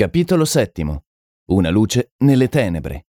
[0.00, 1.04] Capitolo settimo.
[1.50, 3.08] Una luce nelle tenebre.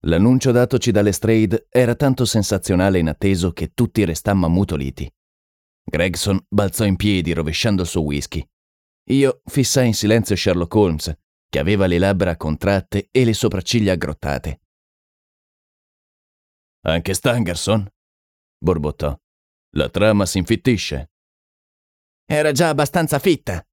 [0.00, 5.10] L'annuncio datoci dalle Strayed era tanto sensazionale e inatteso che tutti restammo ammutoliti.
[5.82, 8.46] Gregson balzò in piedi rovesciando il suo whisky.
[9.04, 11.18] Io fissai in silenzio Sherlock Holmes,
[11.48, 14.60] che aveva le labbra contratte e le sopracciglia aggrottate.
[16.82, 17.88] Anche Stangerson?
[18.58, 19.18] borbottò.
[19.76, 21.10] La trama si infittisce.
[22.26, 23.66] Era già abbastanza fitta,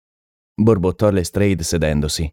[0.63, 2.31] borbottò Lestrade sedendosi.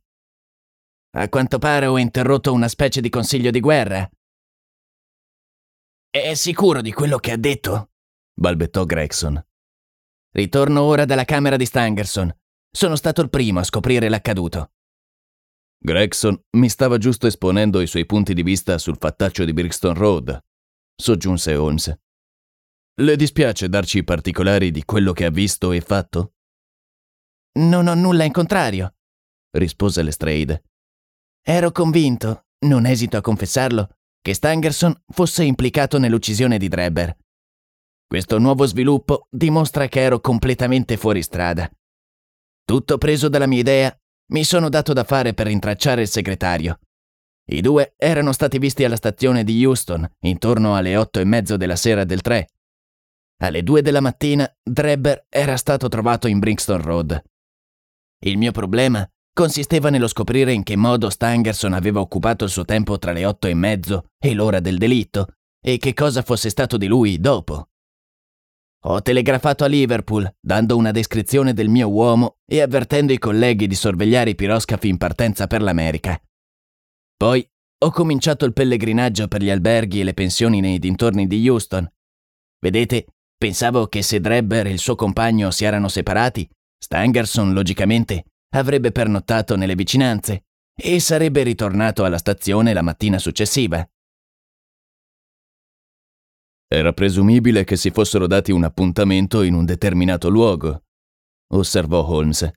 [1.16, 4.08] A quanto pare ho interrotto una specie di consiglio di guerra.
[6.10, 7.90] È sicuro di quello che ha detto?
[8.34, 9.42] balbettò Gregson.
[10.32, 12.34] Ritorno ora dalla camera di Stangerson.
[12.70, 14.72] Sono stato il primo a scoprire l'accaduto.
[15.78, 20.44] Gregson mi stava giusto esponendo i suoi punti di vista sul fattaccio di Brixton Road,
[20.94, 21.98] soggiunse Holmes.
[23.00, 26.34] Le dispiace darci i particolari di quello che ha visto e fatto?
[27.52, 28.94] Non ho nulla in contrario,
[29.56, 30.62] rispose Lestrade.
[31.42, 37.16] Ero convinto, non esito a confessarlo, che Stangerson fosse implicato nell'uccisione di Drebber.
[38.06, 41.70] Questo nuovo sviluppo dimostra che ero completamente fuori strada.
[42.64, 43.98] Tutto preso dalla mia idea,
[44.32, 46.78] mi sono dato da fare per rintracciare il segretario.
[47.50, 51.76] I due erano stati visti alla stazione di Houston intorno alle otto e mezzo della
[51.76, 52.48] sera del 3.
[53.40, 57.22] Alle due della mattina Drebber era stato trovato in Brixton Road.
[58.20, 62.98] Il mio problema consisteva nello scoprire in che modo Stangerson aveva occupato il suo tempo
[62.98, 66.86] tra le otto e mezzo e l'ora del delitto e che cosa fosse stato di
[66.86, 67.68] lui dopo.
[68.82, 73.74] Ho telegrafato a Liverpool, dando una descrizione del mio uomo e avvertendo i colleghi di
[73.74, 76.20] sorvegliare i piroscafi in partenza per l'America.
[77.16, 77.48] Poi
[77.80, 81.88] ho cominciato il pellegrinaggio per gli alberghi e le pensioni nei dintorni di Houston.
[82.60, 88.24] Vedete, pensavo che se Drebber e il suo compagno si erano separati, Stangerson, logicamente,
[88.54, 90.44] avrebbe pernottato nelle vicinanze
[90.74, 93.86] e sarebbe ritornato alla stazione la mattina successiva.
[96.70, 100.84] Era presumibile che si fossero dati un appuntamento in un determinato luogo,
[101.54, 102.50] osservò Holmes.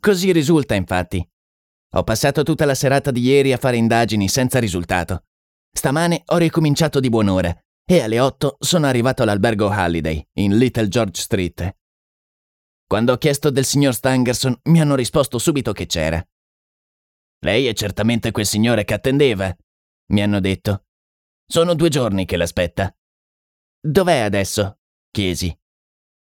[0.00, 1.26] Così risulta, infatti.
[1.94, 5.24] Ho passato tutta la serata di ieri a fare indagini senza risultato.
[5.70, 7.54] Stamane ho ricominciato di buon'ora
[7.84, 11.76] e alle 8 sono arrivato all'albergo Halliday, in Little George Street.
[12.86, 16.24] Quando ho chiesto del signor Stangerson, mi hanno risposto subito che c'era.
[17.40, 19.54] Lei è certamente quel signore che attendeva,
[20.12, 20.86] mi hanno detto.
[21.46, 22.94] Sono due giorni che l'aspetta.
[23.80, 24.78] Dov'è adesso?
[25.10, 25.56] chiesi.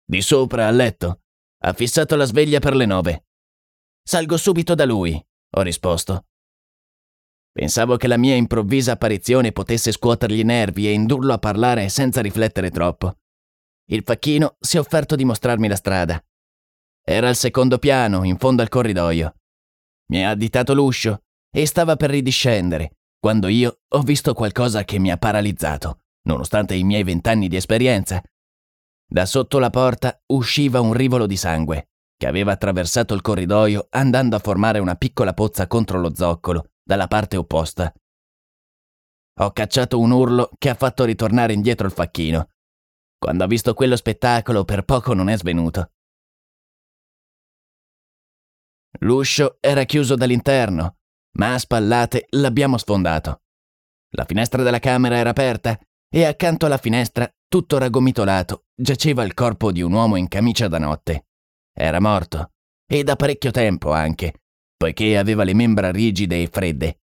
[0.04, 1.22] Di sopra, a letto.
[1.62, 3.26] Ha fissato la sveglia per le nove.
[4.02, 5.14] Salgo subito da lui,
[5.56, 6.27] ho risposto.
[7.58, 12.20] Pensavo che la mia improvvisa apparizione potesse scuotergli i nervi e indurlo a parlare senza
[12.20, 13.16] riflettere troppo.
[13.90, 16.24] Il facchino si è offerto di mostrarmi la strada.
[17.04, 19.34] Era al secondo piano, in fondo al corridoio.
[20.12, 25.10] Mi ha additato l'uscio e stava per ridiscendere, quando io ho visto qualcosa che mi
[25.10, 28.22] ha paralizzato, nonostante i miei vent'anni di esperienza.
[29.04, 34.36] Da sotto la porta usciva un rivolo di sangue, che aveva attraversato il corridoio andando
[34.36, 37.92] a formare una piccola pozza contro lo zoccolo, dalla parte opposta.
[39.40, 42.48] Ho cacciato un urlo che ha fatto ritornare indietro il facchino.
[43.18, 45.92] Quando ha visto quello spettacolo per poco non è svenuto.
[49.00, 50.96] L'uscio era chiuso dall'interno,
[51.36, 53.42] ma a spallate l'abbiamo sfondato.
[54.12, 59.72] La finestra della camera era aperta e accanto alla finestra, tutto raggomitolato, giaceva il corpo
[59.72, 61.26] di un uomo in camicia da notte.
[61.70, 62.52] Era morto,
[62.90, 64.40] e da parecchio tempo anche,
[64.78, 67.00] poiché aveva le membra rigide e fredde.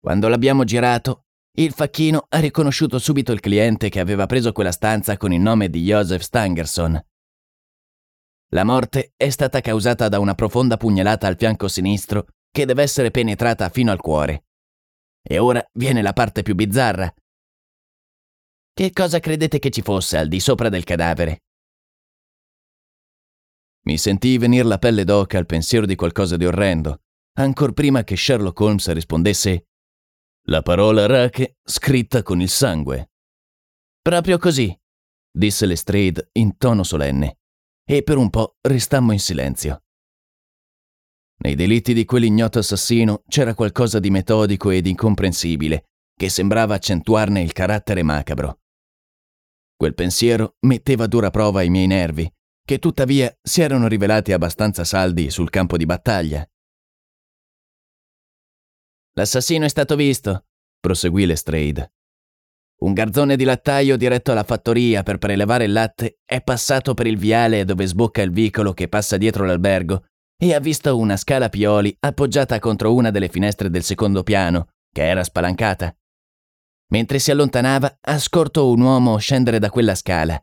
[0.00, 1.26] Quando l'abbiamo girato,
[1.58, 5.70] il facchino ha riconosciuto subito il cliente che aveva preso quella stanza con il nome
[5.70, 7.00] di Joseph Stangerson.
[8.50, 13.10] La morte è stata causata da una profonda pugnalata al fianco sinistro che deve essere
[13.10, 14.44] penetrata fino al cuore.
[15.22, 17.12] E ora viene la parte più bizzarra.
[18.72, 21.45] Che cosa credete che ci fosse al di sopra del cadavere?
[23.86, 27.02] Mi sentii venir la pelle d'oca al pensiero di qualcosa di orrendo,
[27.38, 29.68] ancor prima che Sherlock Holmes rispondesse
[30.48, 33.12] La parola rache scritta con il sangue.
[34.02, 34.76] Proprio così,
[35.30, 37.38] disse Lestrade in tono solenne,
[37.84, 39.84] e per un po' restammo in silenzio.
[41.38, 47.52] Nei delitti di quell'ignoto assassino c'era qualcosa di metodico ed incomprensibile, che sembrava accentuarne il
[47.52, 48.62] carattere macabro.
[49.76, 52.28] Quel pensiero metteva a dura prova i miei nervi,
[52.66, 56.44] che tuttavia si erano rivelati abbastanza saldi sul campo di battaglia.
[59.12, 60.46] L'assassino è stato visto,
[60.80, 61.92] proseguì Lestrade.
[62.80, 67.16] Un garzone di lattaio diretto alla fattoria per prelevare il latte è passato per il
[67.16, 70.04] viale dove sbocca il vicolo che passa dietro l'albergo
[70.36, 75.06] e ha visto una scala pioli appoggiata contro una delle finestre del secondo piano, che
[75.06, 75.96] era spalancata.
[76.88, 80.40] Mentre si allontanava, ha scorto un uomo scendere da quella scala,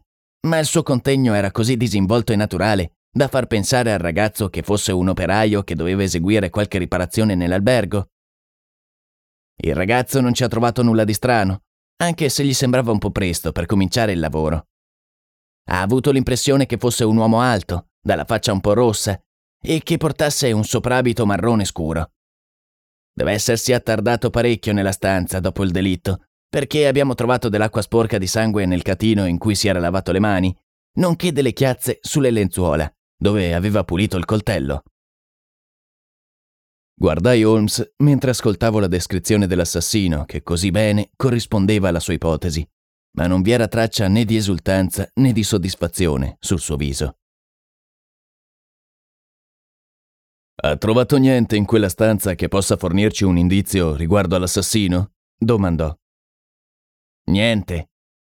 [0.48, 4.64] ma il suo contegno era così disinvolto e naturale da far pensare al ragazzo che
[4.64, 8.08] fosse un operaio che doveva eseguire qualche riparazione nell'albergo.
[9.58, 11.62] Il ragazzo non ci ha trovato nulla di strano,
[11.98, 14.68] anche se gli sembrava un po' presto per cominciare il lavoro.
[15.70, 19.18] Ha avuto l'impressione che fosse un uomo alto, dalla faccia un po' rossa,
[19.62, 22.14] e che portasse un soprabito marrone scuro.
[23.14, 28.28] Deve essersi attardato parecchio nella stanza dopo il delitto, perché abbiamo trovato dell'acqua sporca di
[28.28, 30.56] sangue nel catino in cui si era lavato le mani,
[31.00, 34.84] nonché delle chiazze sulle lenzuola, dove aveva pulito il coltello.
[36.94, 42.64] Guardai Holmes mentre ascoltavo la descrizione dell'assassino, che così bene corrispondeva alla sua ipotesi,
[43.18, 47.18] ma non vi era traccia né di esultanza né di soddisfazione sul suo viso.
[50.62, 55.14] Ha trovato niente in quella stanza che possa fornirci un indizio riguardo all'assassino?
[55.36, 55.98] domandò.
[57.26, 57.90] Niente.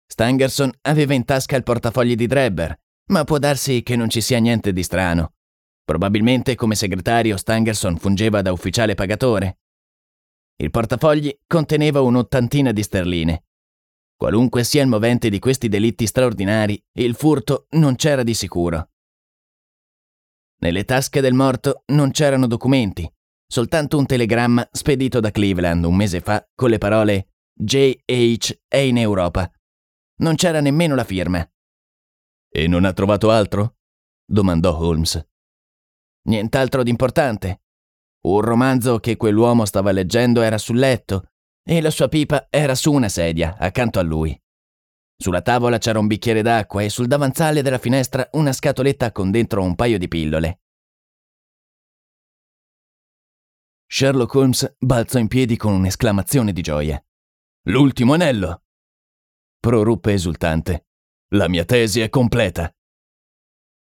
[0.06, 4.38] Stangerson aveva in tasca il portafogli di Drebber, ma può darsi che non ci sia
[4.38, 5.34] niente di strano.
[5.84, 9.58] Probabilmente come segretario Stangerson fungeva da ufficiale pagatore.
[10.56, 13.44] Il portafogli conteneva un'ottantina di sterline.
[14.16, 18.90] Qualunque sia il movente di questi delitti straordinari, il furto non c'era di sicuro.
[20.60, 23.10] Nelle tasche del morto non c'erano documenti,
[23.46, 28.98] soltanto un telegramma spedito da Cleveland un mese fa con le parole JH è in
[28.98, 29.48] Europa.
[30.16, 31.48] Non c'era nemmeno la firma.
[32.48, 33.76] E non ha trovato altro?
[34.24, 35.24] domandò Holmes.
[36.22, 37.62] Nient'altro d'importante.
[38.24, 41.30] Un romanzo che quell'uomo stava leggendo era sul letto
[41.62, 44.38] e la sua pipa era su una sedia, accanto a lui.
[45.16, 49.62] Sulla tavola c'era un bicchiere d'acqua e sul davanzale della finestra una scatoletta con dentro
[49.62, 50.60] un paio di pillole.
[53.86, 57.04] Sherlock Holmes balzò in piedi con un'esclamazione di gioia.
[57.68, 58.64] L'ultimo anello!
[59.58, 60.88] proruppe esultante.
[61.28, 62.70] La mia tesi è completa.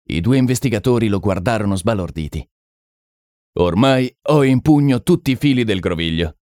[0.08, 2.44] I due investigatori lo guardarono sbalorditi.
[3.58, 6.38] Ormai ho in pugno tutti i fili del groviglio,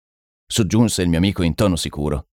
[0.47, 2.29] soggiunse il mio amico in tono sicuro.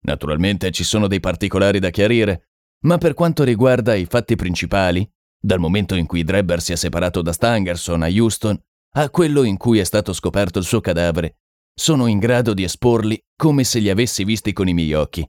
[0.00, 2.50] Naturalmente ci sono dei particolari da chiarire,
[2.80, 5.10] ma per quanto riguarda i fatti principali,
[5.40, 8.62] dal momento in cui Drebber si è separato da Stangerson a Houston
[8.96, 11.38] a quello in cui è stato scoperto il suo cadavere,
[11.74, 15.28] sono in grado di esporli come se li avessi visti con i miei occhi.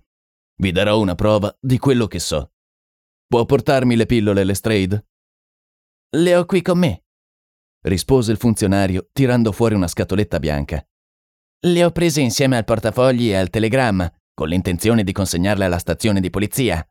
[0.57, 2.53] Vi darò una prova di quello che so.
[3.27, 5.07] Può portarmi le pillole, Lestrade?
[6.15, 7.05] Le ho qui con me,
[7.85, 10.85] rispose il funzionario tirando fuori una scatoletta bianca.
[11.65, 16.19] Le ho prese insieme al portafogli e al telegramma, con l'intenzione di consegnarle alla stazione
[16.19, 16.87] di polizia.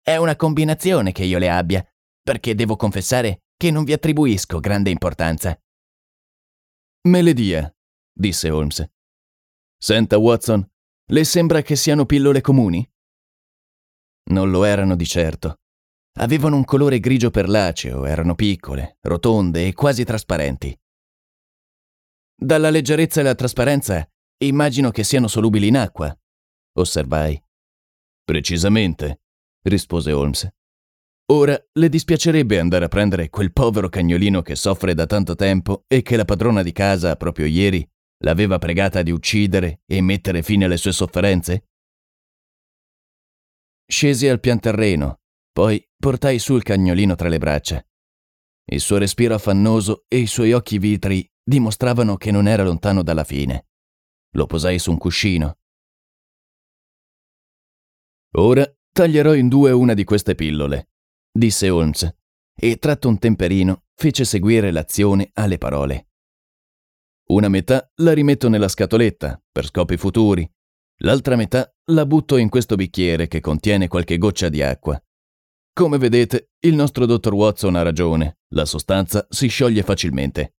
[0.00, 1.86] È una combinazione che io le abbia,
[2.22, 5.60] perché devo confessare che non vi attribuisco grande importanza.
[7.08, 7.72] Me le dia,
[8.18, 8.84] disse Holmes.
[9.80, 10.68] Senta, Watson,
[11.10, 12.86] le sembra che siano pillole comuni?
[14.30, 15.60] Non lo erano di certo.
[16.18, 20.76] Avevano un colore grigio perlaceo, erano piccole, rotonde e quasi trasparenti.
[22.34, 24.06] Dalla leggerezza e la trasparenza,
[24.38, 26.16] immagino che siano solubili in acqua,
[26.72, 27.40] osservai.
[28.24, 29.22] Precisamente,
[29.62, 30.48] rispose Holmes.
[31.30, 36.02] Ora le dispiacerebbe andare a prendere quel povero cagnolino che soffre da tanto tempo e
[36.02, 40.76] che la padrona di casa, proprio ieri, l'aveva pregata di uccidere e mettere fine alle
[40.76, 41.68] sue sofferenze?
[43.86, 45.20] Scesi al pian terreno,
[45.52, 47.84] poi portai su il cagnolino tra le braccia.
[48.70, 53.24] Il suo respiro affannoso e i suoi occhi vitri dimostravano che non era lontano dalla
[53.24, 53.68] fine.
[54.32, 55.58] Lo posai su un cuscino.
[58.32, 60.90] Ora taglierò in due una di queste pillole,
[61.32, 62.14] disse Holmes,
[62.54, 66.07] e, tratto un temperino, fece seguire l'azione alle parole.
[67.30, 70.50] Una metà la rimetto nella scatoletta, per scopi futuri.
[71.02, 74.98] L'altra metà la butto in questo bicchiere che contiene qualche goccia di acqua.
[75.74, 80.54] Come vedete, il nostro dottor Watson ha ragione, la sostanza si scioglie facilmente.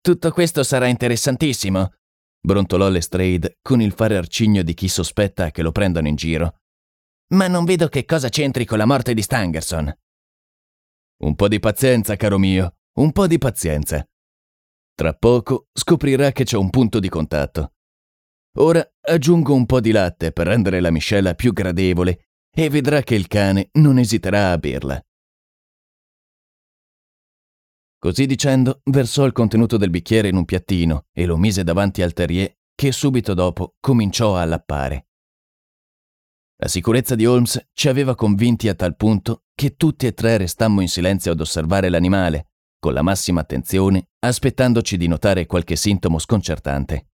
[0.00, 1.94] Tutto questo sarà interessantissimo,
[2.40, 6.62] brontolò Lestrade con il fare arcigno di chi sospetta che lo prendano in giro.
[7.34, 9.96] Ma non vedo che cosa c'entri con la morte di Stangerson.
[11.22, 14.04] Un po' di pazienza, caro mio, un po' di pazienza.
[14.94, 17.74] Tra poco scoprirà che c'è un punto di contatto.
[18.58, 23.14] Ora aggiungo un po' di latte per rendere la miscela più gradevole e vedrà che
[23.14, 25.00] il cane non esiterà a berla.
[27.98, 32.12] Così dicendo, versò il contenuto del bicchiere in un piattino e lo mise davanti al
[32.12, 35.06] terrier che subito dopo cominciò a lappare.
[36.56, 40.80] La sicurezza di Holmes ci aveva convinti a tal punto che tutti e tre restammo
[40.80, 42.49] in silenzio ad osservare l'animale,
[42.80, 47.10] con la massima attenzione, aspettandoci di notare qualche sintomo sconcertante.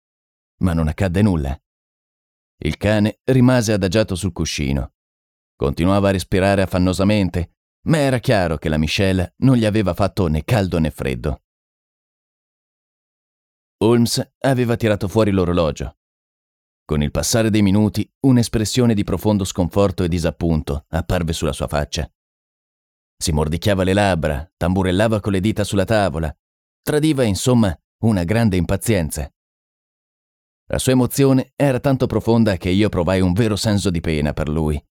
[0.62, 1.58] Ma non accadde nulla.
[2.64, 4.94] Il cane rimase adagiato sul cuscino.
[5.56, 10.44] Continuava a respirare affannosamente, ma era chiaro che la miscela non gli aveva fatto né
[10.44, 11.44] caldo né freddo.
[13.84, 15.98] Holmes aveva tirato fuori l'orologio.
[16.86, 22.12] Con il passare dei minuti, un'espressione di profondo sconforto e disappunto apparve sulla sua faccia.
[23.22, 26.36] Si mordicchiava le labbra, tamburellava con le dita sulla tavola,
[26.82, 29.32] tradiva insomma una grande impazienza.
[30.66, 34.50] La sua emozione era tanto profonda che io provai un vero senso di pena per
[34.50, 34.84] lui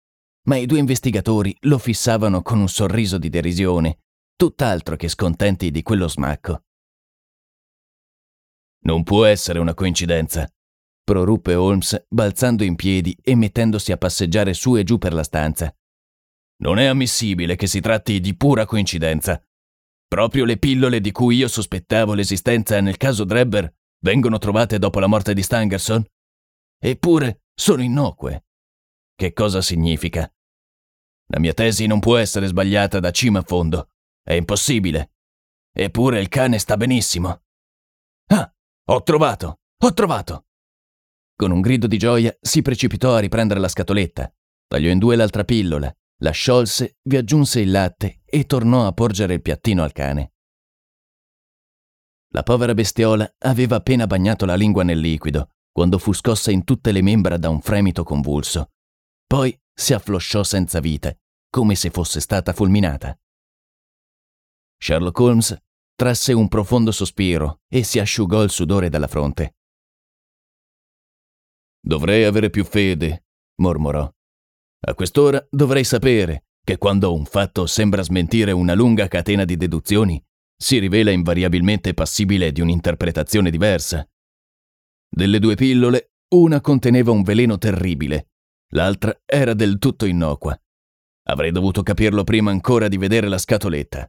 [0.43, 3.99] ma i due investigatori lo fissavano con un sorriso di derisione,
[4.37, 6.65] tutt'altro che scontenti di quello smacco.
[8.83, 10.51] Non può essere una coincidenza,
[11.05, 15.75] proruppe Holmes balzando in piedi e mettendosi a passeggiare su e giù per la stanza.
[16.61, 19.43] Non è ammissibile che si tratti di pura coincidenza.
[20.07, 25.07] Proprio le pillole di cui io sospettavo l'esistenza nel caso Drebber vengono trovate dopo la
[25.07, 26.05] morte di Stangerson?
[26.79, 28.45] Eppure sono innocue.
[29.15, 30.31] Che cosa significa?
[31.33, 33.91] La mia tesi non può essere sbagliata da cima a fondo.
[34.23, 35.13] È impossibile.
[35.73, 37.43] Eppure il cane sta benissimo.
[38.27, 38.53] Ah,
[38.87, 39.61] ho trovato!
[39.83, 40.47] Ho trovato!
[41.37, 44.31] Con un grido di gioia si precipitò a riprendere la scatoletta,
[44.67, 49.35] tagliò in due l'altra pillola, la sciolse, vi aggiunse il latte e tornò a porgere
[49.35, 50.33] il piattino al cane.
[52.33, 56.93] La povera bestiola aveva appena bagnato la lingua nel liquido, quando fu scossa in tutte
[56.93, 58.73] le membra da un fremito convulso.
[59.27, 61.15] Poi si afflosciò senza vita,
[61.49, 63.19] come se fosse stata fulminata.
[64.77, 65.57] Sherlock Holmes
[65.95, 69.57] trasse un profondo sospiro e si asciugò il sudore dalla fronte.
[71.81, 74.11] Dovrei avere più fede, mormorò.
[74.87, 80.23] A quest'ora dovrei sapere che quando un fatto sembra smentire una lunga catena di deduzioni,
[80.57, 84.07] si rivela invariabilmente passibile di un'interpretazione diversa.
[85.09, 88.31] Delle due pillole, una conteneva un veleno terribile
[88.73, 90.57] L'altra era del tutto innocua.
[91.25, 94.09] Avrei dovuto capirlo prima ancora di vedere la scatoletta.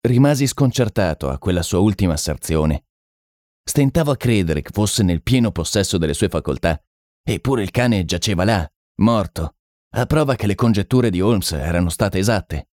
[0.00, 2.84] Rimasi sconcertato a quella sua ultima asserzione.
[3.68, 6.80] Stentavo a credere che fosse nel pieno possesso delle sue facoltà,
[7.22, 8.66] eppure il cane giaceva là,
[9.02, 9.56] morto,
[9.96, 12.68] a prova che le congetture di Holmes erano state esatte.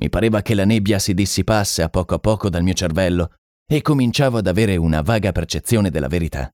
[0.00, 3.34] Mi pareva che la nebbia si dissipasse a poco a poco dal mio cervello
[3.66, 6.48] e cominciavo ad avere una vaga percezione della verità.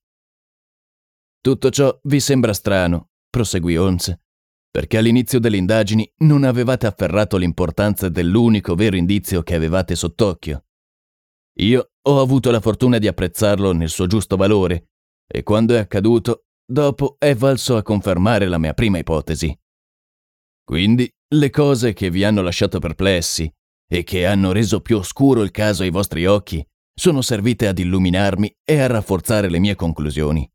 [1.41, 4.13] Tutto ciò vi sembra strano, proseguì Holmes,
[4.77, 10.67] perché all'inizio delle indagini non avevate afferrato l'importanza dell'unico vero indizio che avevate sott'occhio.
[11.61, 14.89] Io ho avuto la fortuna di apprezzarlo nel suo giusto valore
[15.27, 19.59] e quando è accaduto, dopo è valso a confermare la mia prima ipotesi.
[20.63, 23.51] Quindi le cose che vi hanno lasciato perplessi
[23.91, 26.63] e che hanno reso più oscuro il caso ai vostri occhi
[26.95, 30.47] sono servite ad illuminarmi e a rafforzare le mie conclusioni.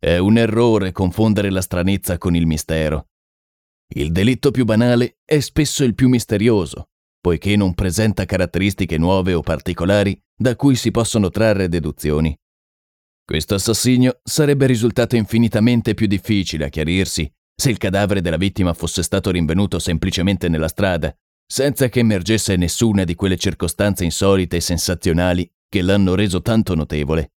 [0.00, 3.09] È un errore confondere la stranezza con il mistero.
[3.92, 9.40] Il delitto più banale è spesso il più misterioso, poiché non presenta caratteristiche nuove o
[9.40, 12.36] particolari da cui si possono trarre deduzioni.
[13.24, 17.30] Questo assassinio sarebbe risultato infinitamente più difficile a chiarirsi
[17.60, 23.04] se il cadavere della vittima fosse stato rinvenuto semplicemente nella strada, senza che emergesse nessuna
[23.04, 27.32] di quelle circostanze insolite e sensazionali che l'hanno reso tanto notevole.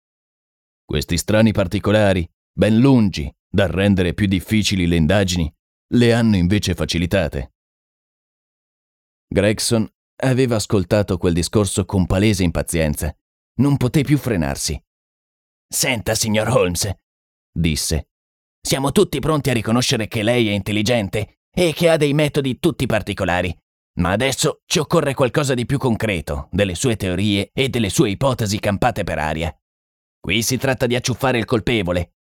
[0.85, 5.53] Questi strani particolari, ben lungi dal rendere più difficili le indagini,
[5.95, 7.55] le hanno invece facilitate.
[9.29, 9.89] Gregson
[10.23, 13.15] aveva ascoltato quel discorso con palese impazienza.
[13.57, 14.81] Non poté più frenarsi.
[15.69, 16.91] Senta, signor Holmes,
[17.51, 18.09] disse,
[18.61, 22.87] siamo tutti pronti a riconoscere che lei è intelligente e che ha dei metodi tutti
[22.87, 23.55] particolari.
[23.95, 28.59] Ma adesso ci occorre qualcosa di più concreto delle sue teorie e delle sue ipotesi
[28.59, 29.55] campate per aria.
[30.19, 32.15] Qui si tratta di acciuffare il colpevole.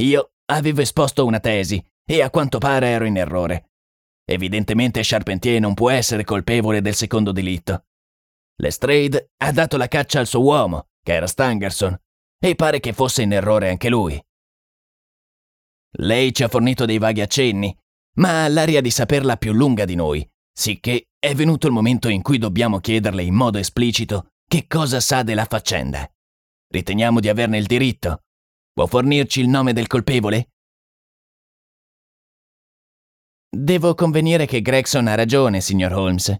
[0.00, 3.72] Io avevo esposto una tesi e a quanto pare ero in errore.
[4.24, 7.84] Evidentemente Charpentier non può essere colpevole del secondo delitto.
[8.56, 11.94] Lestrade ha dato la caccia al suo uomo, che era Stangerson,
[12.38, 14.18] e pare che fosse in errore anche lui.
[15.98, 17.76] Lei ci ha fornito dei vaghi accenni,
[18.16, 22.22] ma ha l'aria di saperla più lunga di noi, sicché è venuto il momento in
[22.22, 26.10] cui dobbiamo chiederle in modo esplicito che cosa sa della faccenda.
[26.70, 28.22] Riteniamo di averne il diritto.
[28.72, 30.52] Può fornirci il nome del colpevole?
[33.50, 36.36] Devo convenire che Gregson ha ragione, signor Holmes.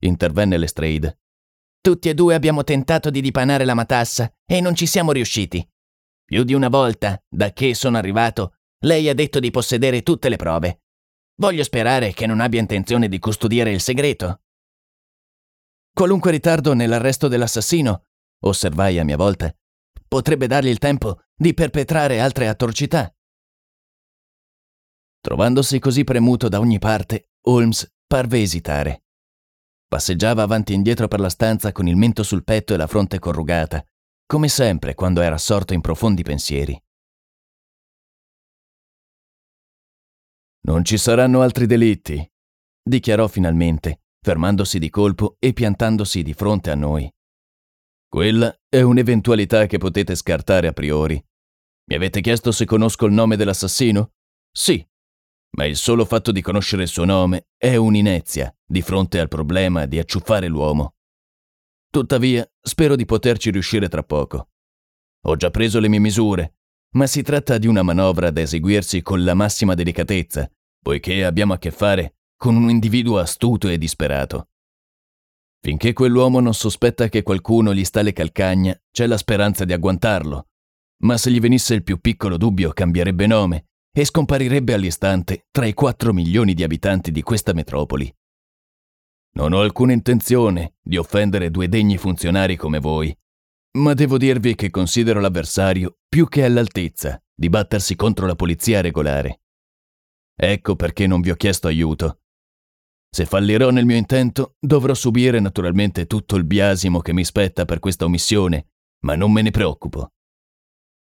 [0.00, 1.20] Intervenne Lestrade.
[1.80, 5.64] Tutti e due abbiamo tentato di dipanare la matassa e non ci siamo riusciti.
[6.24, 10.34] Più di una volta, da che sono arrivato, lei ha detto di possedere tutte le
[10.34, 10.82] prove.
[11.36, 14.40] Voglio sperare che non abbia intenzione di custodire il segreto.
[15.92, 18.06] Qualunque ritardo nell'arresto dell'assassino,
[18.40, 19.54] osservai a mia volta,
[20.08, 23.14] potrebbe dargli il tempo di perpetrare altre atrocità.
[25.24, 29.04] Trovandosi così premuto da ogni parte, Holmes parve esitare.
[29.88, 33.18] Passeggiava avanti e indietro per la stanza con il mento sul petto e la fronte
[33.18, 33.82] corrugata,
[34.26, 36.78] come sempre quando era assorto in profondi pensieri.
[40.66, 42.30] Non ci saranno altri delitti,
[42.82, 47.10] dichiarò finalmente, fermandosi di colpo e piantandosi di fronte a noi.
[48.06, 51.14] Quella è un'eventualità che potete scartare a priori.
[51.86, 54.12] Mi avete chiesto se conosco il nome dell'assassino?
[54.52, 54.86] Sì,
[55.56, 59.86] ma il solo fatto di conoscere il suo nome è un'inezia di fronte al problema
[59.86, 60.94] di acciuffare l'uomo.
[61.90, 64.48] Tuttavia, spero di poterci riuscire tra poco.
[65.26, 66.56] Ho già preso le mie misure,
[66.94, 70.50] ma si tratta di una manovra da eseguirsi con la massima delicatezza,
[70.82, 74.48] poiché abbiamo a che fare con un individuo astuto e disperato.
[75.60, 80.48] Finché quell'uomo non sospetta che qualcuno gli sta le calcagna, c'è la speranza di agguantarlo,
[81.04, 85.72] ma se gli venisse il più piccolo dubbio cambierebbe nome e scomparirebbe all'istante tra i
[85.72, 88.12] 4 milioni di abitanti di questa metropoli.
[89.36, 93.16] Non ho alcuna intenzione di offendere due degni funzionari come voi,
[93.78, 99.42] ma devo dirvi che considero l'avversario più che all'altezza di battersi contro la polizia regolare.
[100.36, 102.20] Ecco perché non vi ho chiesto aiuto.
[103.08, 107.78] Se fallirò nel mio intento, dovrò subire naturalmente tutto il biasimo che mi spetta per
[107.78, 108.72] questa omissione,
[109.04, 110.10] ma non me ne preoccupo.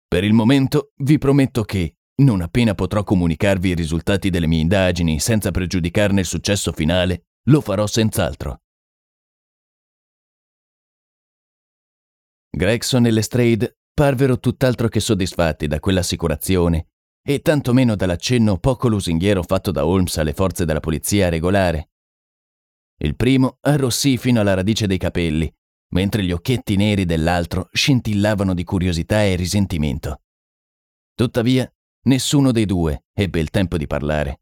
[0.09, 5.19] Per il momento vi prometto che, non appena potrò comunicarvi i risultati delle mie indagini
[5.19, 8.61] senza pregiudicarne il successo finale, lo farò senz'altro.
[12.51, 16.89] Gregson e Lestrade parvero tutt'altro che soddisfatti da quell'assicurazione
[17.23, 21.91] e tantomeno dall'accenno poco lusinghiero fatto da Holmes alle forze della polizia regolare.
[22.99, 25.53] Il primo arrossì fino alla radice dei capelli,
[25.93, 30.23] mentre gli occhietti neri dell'altro scintillavano di curiosità e risentimento.
[31.15, 31.73] Tuttavia,
[32.05, 34.41] Nessuno dei due ebbe il tempo di parlare.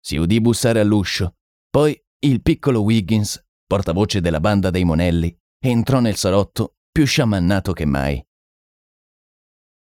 [0.00, 1.36] Si udì bussare all'uscio,
[1.68, 7.84] poi il piccolo Wiggins, portavoce della banda dei Monelli, entrò nel salotto più sciamannato che
[7.84, 8.24] mai.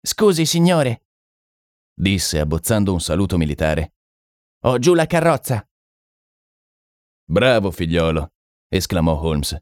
[0.05, 1.07] Scusi, signore,
[1.95, 3.95] disse abbozzando un saluto militare.
[4.65, 5.65] Ho giù la carrozza.
[7.25, 8.33] Bravo, figliolo,
[8.69, 9.57] esclamò Holmes.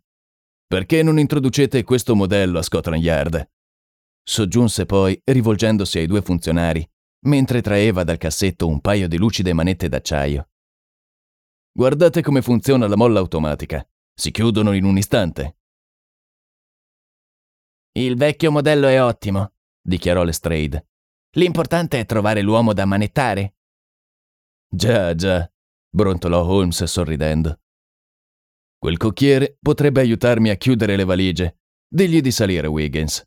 [0.67, 3.51] Perché non introducete questo modello a Scotland Yard?
[4.23, 6.89] Soggiunse poi, rivolgendosi ai due funzionari,
[7.27, 10.49] mentre traeva dal cassetto un paio di lucide manette d'acciaio.
[11.73, 13.87] Guardate come funziona la molla automatica.
[14.13, 15.57] Si chiudono in un istante.
[17.93, 20.89] Il vecchio modello è ottimo, dichiarò Lestrade.
[21.37, 23.55] L'importante è trovare l'uomo da manettare.
[24.69, 25.51] Già, già,
[25.89, 27.61] brontolò Holmes sorridendo.
[28.79, 31.59] Quel cocchiere potrebbe aiutarmi a chiudere le valigie.
[31.87, 33.25] Digli di salire, Wiggins.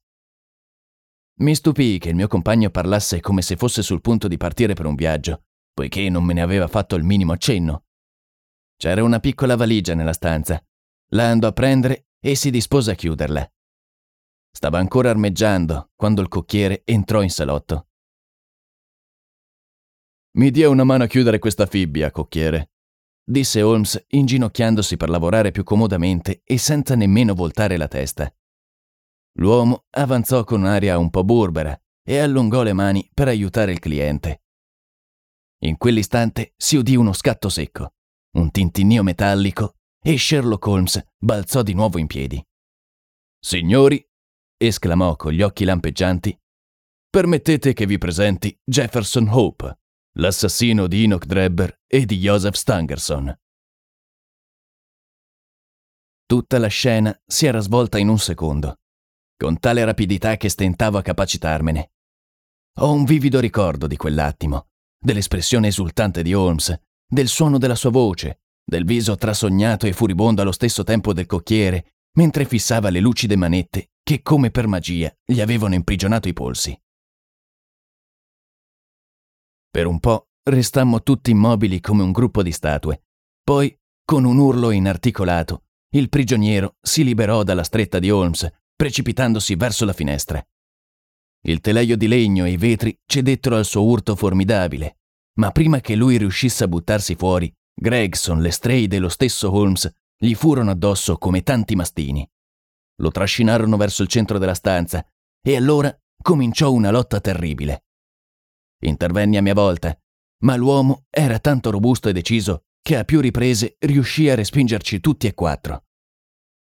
[1.39, 4.85] Mi stupì che il mio compagno parlasse come se fosse sul punto di partire per
[4.85, 7.85] un viaggio, poiché non me ne aveva fatto il minimo accenno.
[8.77, 10.63] C'era una piccola valigia nella stanza.
[11.09, 13.51] La andò a prendere e si dispose a chiuderla.
[14.51, 17.87] Stava ancora armeggiando quando il cocchiere entrò in salotto.
[20.35, 22.71] Mi dia una mano a chiudere questa fibbia, cocchiere,
[23.23, 28.31] disse Holmes inginocchiandosi per lavorare più comodamente e senza nemmeno voltare la testa.
[29.37, 34.43] L'uomo avanzò con un'aria un po' burbera e allungò le mani per aiutare il cliente.
[35.63, 37.93] In quell'istante si udì uno scatto secco,
[38.37, 42.45] un tintinnio metallico e Sherlock Holmes balzò di nuovo in piedi.
[43.39, 44.05] Signori,
[44.57, 46.37] esclamò con gli occhi lampeggianti,
[47.09, 49.79] permettete che vi presenti Jefferson Hope
[50.17, 53.35] l'assassino di Enoch Drebber e di Joseph Stangerson.
[56.25, 58.79] Tutta la scena si era svolta in un secondo,
[59.37, 61.91] con tale rapidità che stentavo a capacitarmene.
[62.79, 68.41] Ho un vivido ricordo di quell'attimo, dell'espressione esultante di Holmes, del suono della sua voce,
[68.65, 73.91] del viso trasognato e furibondo allo stesso tempo del cocchiere, mentre fissava le lucide manette
[74.01, 76.79] che, come per magia, gli avevano imprigionato i polsi.
[79.69, 83.03] Per un po' restammo tutti immobili come un gruppo di statue.
[83.43, 85.63] Poi, con un urlo inarticolato,
[85.95, 90.45] il prigioniero si liberò dalla stretta di Holmes, precipitandosi verso la finestra.
[91.45, 94.99] Il telaio di legno e i vetri cedettero al suo urto formidabile,
[95.39, 100.35] ma prima che lui riuscisse a buttarsi fuori, Gregson, Lestrade e lo stesso Holmes gli
[100.35, 102.27] furono addosso come tanti mastini.
[103.01, 105.05] Lo trascinarono verso il centro della stanza
[105.41, 107.85] e allora cominciò una lotta terribile.
[108.85, 109.97] Intervenni a mia volta,
[110.43, 115.27] ma l'uomo era tanto robusto e deciso che a più riprese riuscì a respingerci tutti
[115.27, 115.85] e quattro.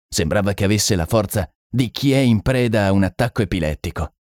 [0.09, 4.15] Sembrava che avesse la forza di chi è in preda a un attacco epilettico.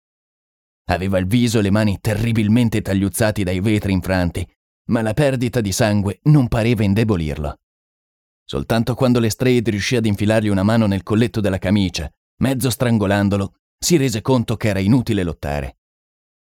[0.90, 4.46] Aveva il viso e le mani terribilmente tagliuzzati dai vetri infranti,
[4.88, 7.59] ma la perdita di sangue non pareva indebolirlo.
[8.44, 13.96] Soltanto quando Lestrade riuscì ad infilargli una mano nel colletto della camicia, mezzo strangolandolo, si
[13.96, 15.78] rese conto che era inutile lottare.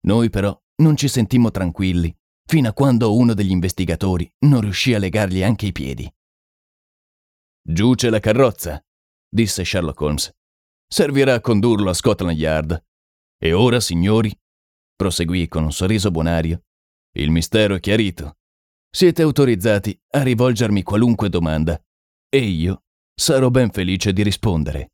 [0.07, 2.15] Noi però non ci sentimmo tranquilli
[2.47, 6.13] fino a quando uno degli investigatori non riuscì a legargli anche i piedi.
[7.67, 8.85] Giù c'è la carrozza,
[9.29, 10.31] disse Sherlock Holmes.
[10.87, 12.85] Servirà a condurlo a Scotland Yard.
[13.39, 14.33] E ora, signori,
[14.95, 16.63] proseguì con un sorriso buonario,
[17.17, 18.39] il mistero è chiarito.
[18.91, 21.81] Siete autorizzati a rivolgermi qualunque domanda
[22.29, 24.94] e io sarò ben felice di rispondere.